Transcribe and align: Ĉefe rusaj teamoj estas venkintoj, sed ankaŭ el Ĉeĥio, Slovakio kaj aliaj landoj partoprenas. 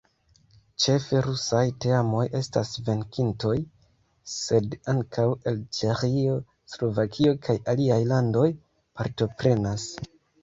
Ĉefe 0.83 1.19
rusaj 1.25 1.59
teamoj 1.83 2.21
estas 2.39 2.71
venkintoj, 2.87 3.57
sed 4.35 4.73
ankaŭ 4.95 5.25
el 5.51 5.59
Ĉeĥio, 5.79 6.37
Slovakio 6.75 7.35
kaj 7.49 7.57
aliaj 7.75 7.99
landoj 8.13 8.47
partoprenas. 9.01 9.87